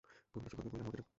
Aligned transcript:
কোনোকিছুর 0.33 0.55
দরকার 0.59 0.65
পড়লে 0.67 0.83
আমাকে 0.83 0.97
ডাকবি। 0.99 1.09